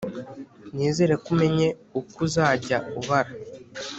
nizere 0.75 1.13
ko 1.23 1.27
umenye 1.33 1.67
uko 1.99 2.17
uzajya 2.27 2.77
ubara 2.99 3.31